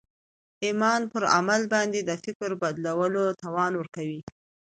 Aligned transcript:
ایمان 0.65 1.01
پر 1.11 1.23
عمل 1.37 1.61
باندې 1.73 1.99
د 2.03 2.11
فکر 2.23 2.49
بدلولو 2.63 3.23
توان 3.41 3.71
ورکوي 3.75 4.21